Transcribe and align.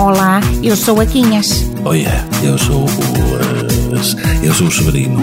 Olá, 0.00 0.40
eu 0.62 0.74
sou 0.76 0.98
a 1.00 1.04
Quinhas. 1.06 1.48
Olha, 1.84 2.24
eu 2.42 2.56
sou 2.58 2.84
o. 2.84 2.88
eh, 2.88 4.46
eu 4.46 4.54
sou 4.54 4.68
o 4.68 4.70
Severino. 4.70 5.18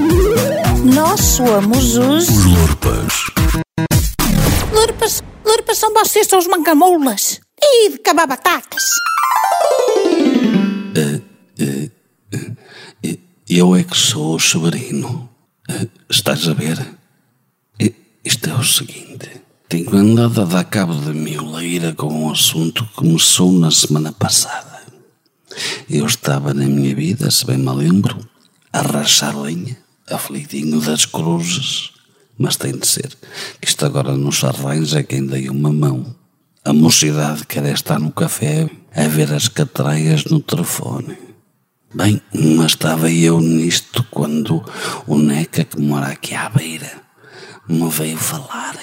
Nós 0.94 1.20
somos 1.20 1.97
os. 1.97 2.29
Os 2.29 2.46
Lorpas. 2.46 3.13
Lurpas, 4.71 5.24
lurpas 5.46 5.78
são 5.78 5.94
vocês, 5.94 6.28
são 6.28 6.38
os 6.40 6.48
mancamoulas. 6.48 7.40
E 7.62 7.90
de 7.92 7.97
cabar 7.99 8.28
batatas. 8.28 8.83
Eu 13.49 13.75
é 13.75 13.83
que 13.83 13.97
sou 13.97 14.35
o 14.35 14.39
Severino. 14.39 15.29
Eh, 15.69 15.87
Estás 16.09 16.48
a 16.48 16.53
ver? 16.53 16.77
Eh, 17.80 17.94
Isto 18.23 18.49
é 18.49 18.53
o 18.53 18.63
seguinte. 18.63 19.41
Tenho 19.70 19.94
andado 19.98 20.41
a 20.41 20.45
dar 20.45 20.63
cabo 20.63 20.94
de 20.94 21.12
mim 21.13 21.38
leira 21.53 21.94
com 21.94 22.07
um 22.07 22.31
assunto 22.31 22.85
que 22.85 22.94
começou 22.96 23.52
na 23.52 23.70
semana 23.72 24.14
passada. 24.14 24.66
Eu 25.90 26.06
estava 26.06 26.54
na 26.54 26.66
minha 26.66 26.96
vida, 26.96 27.30
se 27.32 27.46
bem 27.46 27.58
me 27.58 27.72
lembro, 27.74 28.18
a 28.72 28.82
rachar 28.82 29.40
lenha, 29.40 29.78
aflitinho 30.10 30.80
das 30.82 31.06
cruzes. 31.06 31.92
Mas 32.38 32.56
tem 32.56 32.78
de 32.78 32.86
ser, 32.86 33.18
que 33.60 33.68
isto 33.68 33.86
agora 33.86 34.16
nos 34.16 34.44
arranja 34.44 35.04
quem 35.04 35.26
dei 35.26 35.50
uma 35.50 35.74
mão. 35.74 36.16
A 36.64 36.72
mocidade 36.74 37.46
quer 37.48 37.66
estar 37.74 38.00
no 38.00 38.12
café 38.12 38.70
a 38.94 39.08
ver 39.08 39.34
as 39.34 39.48
catraias 39.48 40.26
no 40.26 40.40
telefone. 40.40 41.18
Bem, 41.94 42.22
mas 42.34 42.74
estava 42.74 43.10
eu 43.10 43.40
nisto 43.40 44.05
quando 44.12 44.64
o 45.08 45.18
Neca, 45.18 45.64
que 45.64 45.80
mora 45.80 46.08
aqui 46.08 46.36
à 46.36 46.50
beira, 46.50 46.92
me 47.68 47.90
veio 47.90 48.18
falar. 48.18 48.76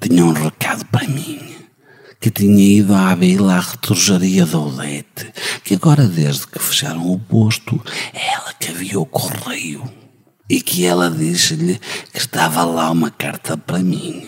Tinha 0.00 0.24
um 0.24 0.32
recado 0.32 0.84
para 0.86 1.08
mim, 1.08 1.40
que 2.20 2.30
tinha 2.30 2.62
ido 2.62 2.94
à 2.94 3.14
vila 3.14 3.54
à 3.54 3.60
retrojaria 3.60 4.44
da 4.44 4.58
Odete, 4.58 5.32
que 5.64 5.74
agora, 5.74 6.06
desde 6.06 6.46
que 6.46 6.58
fecharam 6.58 7.10
o 7.10 7.18
posto, 7.18 7.82
é 8.12 8.34
ela 8.34 8.52
que 8.52 8.70
havia 8.70 9.00
o 9.00 9.06
correio. 9.06 9.82
E 10.48 10.60
que 10.60 10.84
ela 10.84 11.10
disse-lhe 11.10 11.80
que 12.12 12.18
estava 12.18 12.64
lá 12.64 12.90
uma 12.90 13.10
carta 13.10 13.56
para 13.56 13.78
mim. 13.78 14.26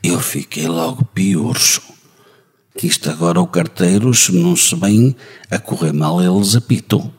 Eu 0.00 0.20
fiquei 0.20 0.68
logo 0.68 1.04
piurso 1.04 1.82
que 2.78 2.86
isto 2.86 3.10
agora 3.10 3.40
o 3.40 3.46
carteiro, 3.46 4.14
se 4.14 4.32
não 4.32 4.54
se 4.54 4.74
bem 4.76 5.14
a 5.50 5.58
correr 5.58 5.92
mal, 5.92 6.22
eles 6.22 6.54
apitam. 6.54 7.12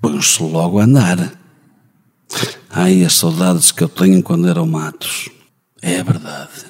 Põe-se 0.00 0.42
logo 0.42 0.78
a 0.78 0.84
andar. 0.84 1.32
Ai, 2.70 3.02
as 3.02 3.14
saudades 3.14 3.72
que 3.72 3.82
eu 3.82 3.88
tenho 3.88 4.22
quando 4.22 4.48
eram 4.48 4.66
matos. 4.66 5.30
É 5.80 6.02
verdade. 6.02 6.66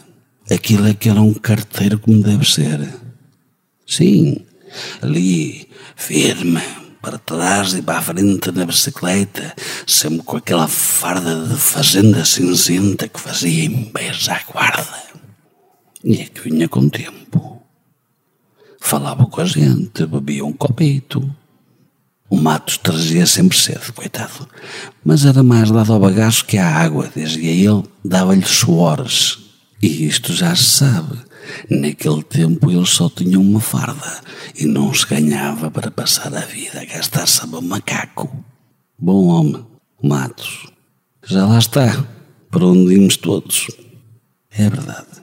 Aquilo 0.50 0.86
é 0.86 0.94
que 0.94 1.08
era 1.08 1.20
um 1.20 1.34
carteiro 1.34 1.98
como 1.98 2.22
deve 2.22 2.50
ser. 2.50 2.89
Sim, 3.86 4.46
ali, 5.00 5.68
firme, 5.96 6.62
para 7.02 7.18
trás 7.18 7.74
e 7.74 7.82
para 7.82 7.98
a 7.98 8.02
frente 8.02 8.52
na 8.52 8.64
bicicleta, 8.64 9.54
sempre 9.86 10.22
com 10.22 10.36
aquela 10.36 10.68
farda 10.68 11.44
de 11.46 11.56
fazenda 11.56 12.24
cinzenta 12.24 13.08
que 13.08 13.20
fazia 13.20 13.64
inveja 13.64 14.34
à 14.34 14.52
guarda. 14.52 15.02
E 16.04 16.20
é 16.20 16.24
que 16.24 16.48
vinha 16.48 16.68
com 16.68 16.88
tempo. 16.88 17.62
Falava 18.80 19.26
com 19.26 19.40
a 19.40 19.44
gente, 19.44 20.06
bebia 20.06 20.44
um 20.44 20.52
copito. 20.52 21.28
O 22.30 22.36
Matos 22.36 22.78
trazia 22.78 23.26
sempre 23.26 23.58
cedo, 23.58 23.92
coitado. 23.92 24.48
Mas 25.04 25.24
era 25.24 25.42
mais 25.42 25.70
dado 25.70 25.92
ao 25.92 26.00
bagaço 26.00 26.44
que 26.44 26.56
à 26.56 26.66
água, 26.66 27.10
dizia 27.14 27.50
ele, 27.50 27.84
dava-lhe 28.04 28.46
suores. 28.46 29.41
E 29.83 30.06
isto 30.06 30.33
já 30.33 30.55
se 30.55 30.64
sabe. 30.64 31.19
Naquele 31.69 32.22
tempo 32.22 32.70
ele 32.70 32.86
só 32.86 33.08
tinha 33.11 33.38
uma 33.41 33.61
farda 33.61 34.22
e 34.56 34.64
não 34.64 34.94
se 34.94 35.05
ganhava 35.05 35.70
para 35.70 35.91
passar 35.91 36.33
a 36.34 36.41
vida 36.41 36.80
a 36.80 36.84
gastar 36.84 37.27
sabão 37.27 37.61
macaco. 37.61 38.44
Bom 38.97 39.27
homem, 39.27 39.67
Matos. 40.01 40.68
Já 41.27 41.46
lá 41.46 41.58
está, 41.58 42.06
para 42.48 42.64
onde 42.64 42.95
íamos 42.95 43.17
todos. 43.17 43.67
É 44.52 44.70
verdade. 44.70 45.20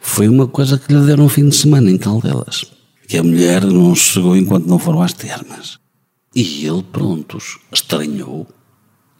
Foi 0.00 0.26
uma 0.26 0.48
coisa 0.48 0.78
que 0.78 0.92
lhe 0.92 1.04
deram 1.04 1.26
um 1.26 1.28
fim 1.28 1.48
de 1.48 1.56
semana 1.56 1.90
em 1.90 1.98
Caldelas. 1.98 2.64
Que 3.06 3.18
a 3.18 3.22
mulher 3.22 3.64
não 3.64 3.94
chegou 3.94 4.34
enquanto 4.34 4.66
não 4.66 4.78
foram 4.78 5.02
às 5.02 5.12
termas. 5.12 5.78
E 6.34 6.64
ele, 6.66 6.82
prontos, 6.82 7.58
estranhou 7.72 8.46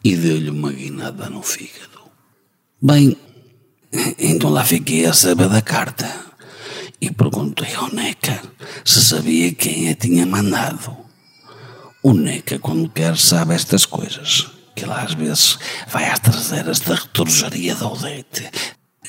e 0.03 0.15
deu-lhe 0.15 0.49
uma 0.49 0.71
guinada 0.71 1.29
no 1.29 1.43
fígado. 1.43 1.99
Bem, 2.81 3.15
então 4.17 4.49
lá 4.49 4.63
fiquei 4.63 5.05
a 5.05 5.13
saber 5.13 5.49
da 5.49 5.61
carta 5.61 6.07
e 7.01 7.11
perguntei 7.11 7.73
ao 7.75 7.91
Neca 7.93 8.41
se 8.85 9.01
sabia 9.03 9.53
quem 9.53 9.89
a 9.89 9.95
tinha 9.95 10.25
mandado. 10.25 10.95
O 12.01 12.13
Neca, 12.13 12.59
quando 12.59 12.89
quer, 12.89 13.17
sabe 13.17 13.55
estas 13.55 13.85
coisas. 13.85 14.47
Que 14.75 14.85
ele 14.85 14.93
às 14.93 15.13
vezes 15.13 15.57
vai 15.89 16.09
às 16.09 16.19
traseiras 16.19 16.79
da 16.79 16.95
retorjaria 16.95 17.75
da 17.75 17.87
Odete. 17.87 18.49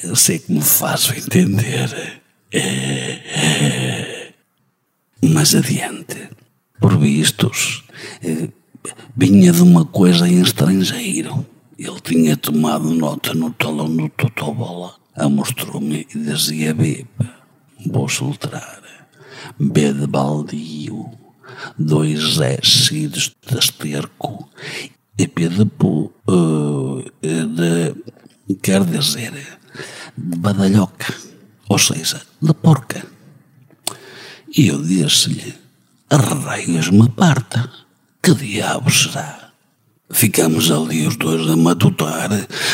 Eu 0.03 0.17
sei 0.17 0.39
que 0.39 0.53
me 0.53 0.63
faço 0.63 1.15
entender. 1.15 2.21
Mas 5.23 5.55
adiante. 5.55 6.31
Por 6.81 6.99
vistos, 6.99 7.85
eh, 8.23 8.49
vinha 9.15 9.53
de 9.53 9.63
uma 9.63 9.85
coisa 9.85 10.27
em 10.27 10.41
estrangeiro. 10.41 11.47
Ele 11.81 11.99
tinha 12.03 12.37
tomado 12.37 12.93
nota 12.93 13.33
no 13.33 13.51
talão 13.55 13.89
do 13.97 14.07
Totobola. 14.11 14.97
A 15.17 15.27
mostrou-me 15.31 16.07
e 16.15 16.19
dizia 16.19 16.75
B. 16.75 17.07
Vou 17.87 18.07
soltar. 18.07 18.83
B 19.59 19.91
de 19.91 20.07
baldio. 20.07 21.11
Dois 21.79 22.39
S 22.39 23.09
de 23.09 23.35
esterco. 23.59 24.47
E 25.17 25.27
P 25.27 25.49
de 25.49 25.65
pu. 25.65 26.13
eh, 27.23 27.45
de, 27.59 28.57
quer 28.57 28.85
dizer, 28.85 29.33
de 30.19 30.37
badalhoca. 30.37 31.15
Ou 31.67 31.79
seja, 31.79 32.21
de 32.43 32.53
porca. 32.53 33.03
E 34.55 34.69
eu 34.69 34.83
disse-lhe: 34.83 35.55
Arreias-me 36.11 37.09
parta. 37.09 37.71
Que 38.23 38.35
diabo 38.35 38.91
será? 38.91 39.50
Ficamos 40.13 40.71
ali 40.71 41.07
os 41.07 41.17
dois 41.17 41.49
a 41.49 41.57
matutar, 41.57 42.31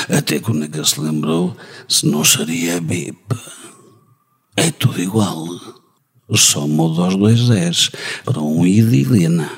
até 0.09 0.41
que 0.41 0.51
o 0.51 0.55
nega 0.55 0.83
se 0.85 0.99
lembrou 1.01 1.55
se 1.89 2.07
não 2.07 2.25
seria 2.25 2.81
BIP. 2.81 3.37
É 4.57 4.71
tudo 4.71 5.01
igual. 5.01 5.47
Só 6.35 6.67
muda 6.67 7.09
os 7.09 7.17
dois 7.17 7.51
S 7.51 7.91
para 8.25 8.41
um 8.41 8.67
I 8.67 8.83
de 8.83 9.03
Helena. 9.03 9.51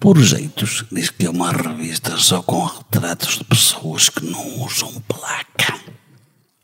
Por 0.00 0.18
jeitos, 0.18 0.84
diz 0.92 1.10
que 1.10 1.26
é 1.26 1.30
uma 1.30 1.52
revista 1.52 2.16
só 2.18 2.42
com 2.42 2.64
retratos 2.64 3.38
de 3.38 3.44
pessoas 3.44 4.08
que 4.08 4.24
não 4.24 4.64
usam 4.64 4.92
placa. 5.08 5.80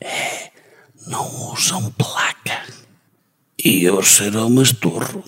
É, 0.00 0.50
não 1.06 1.52
usam 1.52 1.90
placa. 1.92 2.62
E 3.64 3.84
eu 3.84 4.02
ser 4.02 4.36
o 4.36 4.50
masturro. 4.50 5.24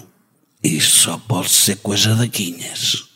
Isto 0.63 0.97
só 0.99 1.19
pode 1.19 1.51
ser 1.51 1.77
coisa 1.77 2.15
da 2.17 2.29
Quinhas. 2.29 3.16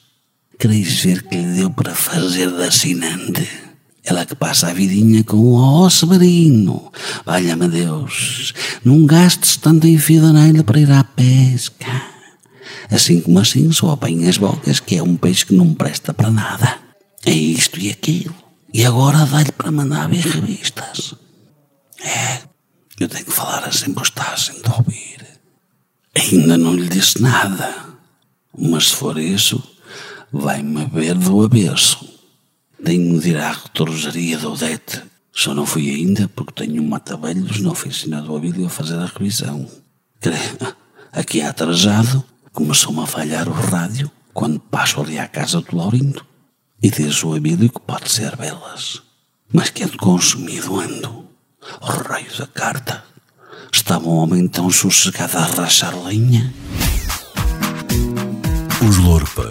Quereis 0.60 1.00
ver 1.00 1.22
que 1.22 1.37
lhe 1.37 1.54
deu 1.54 1.71
para 1.71 1.94
fazer 1.94 2.50
de 2.50 2.62
assinante? 2.65 3.48
Ela 4.04 4.26
que 4.26 4.34
passa 4.34 4.69
a 4.69 4.75
vidinha 4.75 5.25
com 5.25 5.38
o 5.38 5.54
ó 5.54 5.88
Severino. 5.88 6.93
Valha-me 7.25 7.66
Deus, 7.66 8.53
não 8.84 9.06
gastes 9.06 9.56
tanto 9.56 9.87
em 9.87 9.97
fidanelho 9.97 10.62
para 10.62 10.78
ir 10.78 10.91
à 10.91 11.03
pesca. 11.03 11.87
Assim 12.91 13.22
como 13.22 13.38
assim 13.38 13.72
só 13.72 13.93
apanha 13.93 14.28
as 14.28 14.37
bocas, 14.37 14.81
que 14.81 14.97
é 14.97 15.03
um 15.03 15.16
peixe 15.16 15.47
que 15.47 15.54
não 15.54 15.72
presta 15.72 16.12
para 16.12 16.31
nada. 16.31 16.77
É 17.25 17.32
isto 17.32 17.81
e 17.81 17.91
aquilo. 17.91 18.34
E 18.75 18.84
agora 18.84 19.25
dá-lhe 19.25 19.53
para 19.53 19.71
mandar 19.71 20.10
ver 20.10 20.27
revistas. 20.27 21.15
É, 22.04 22.41
eu 23.00 23.09
tenho 23.09 23.25
que 23.25 23.32
falar 23.32 23.65
assim 23.65 23.94
gostassem 23.94 24.60
de 24.60 24.69
ouvir. 24.69 25.27
Ainda 26.15 26.59
não 26.59 26.74
lhe 26.74 26.86
disse 26.86 27.22
nada. 27.22 27.74
Mas 28.59 28.89
se 28.89 28.97
for 28.97 29.18
isso, 29.18 29.63
vai-me 30.32 30.86
ver 30.86 31.15
do 31.15 31.44
avesso. 31.44 32.09
Tenho 32.84 33.21
de 33.21 33.30
ir 33.30 33.36
à 33.36 33.53
retorjaria 33.53 34.38
da 34.38 34.48
Odete. 34.48 35.03
Só 35.32 35.54
não 35.54 35.66
fui 35.66 35.91
ainda 35.91 36.28
porque 36.28 36.65
tenho 36.65 36.82
um 36.82 36.88
mata-velhos 36.88 37.60
na 37.60 37.71
oficina 37.71 38.21
do 38.22 38.36
Abílio 38.36 38.66
a 38.66 38.71
fazer 38.71 38.98
a 38.98 39.06
revisão. 39.06 39.68
Aqui 41.12 41.41
atrasado, 41.41 42.24
começou-me 42.53 43.00
a 43.00 43.06
falhar 43.06 43.48
o 43.48 43.53
rádio 43.53 44.10
quando 44.32 44.60
passo 44.60 45.00
ali 45.00 45.18
à 45.18 45.27
casa 45.27 45.60
do 45.60 45.77
Laurindo. 45.77 46.24
E 46.82 46.91
diz 46.91 47.22
o 47.22 47.34
Abílio 47.34 47.71
que 47.71 47.80
pode 47.80 48.10
ser 48.10 48.36
belas. 48.36 49.03
Mas 49.53 49.71
que 49.71 49.82
é 49.82 49.86
de 49.86 49.97
consumido 49.97 50.80
ando. 50.80 51.27
O 51.80 51.86
raio 51.86 52.36
da 52.38 52.47
carta. 52.47 53.04
Estava 53.72 54.09
um 54.09 54.16
homem 54.16 54.48
tão 54.48 54.71
sossegado 54.71 55.36
a 55.38 55.42
rachar 55.42 55.97
lenha. 56.04 56.53
Os 58.88 58.97
Lorpas 58.97 59.50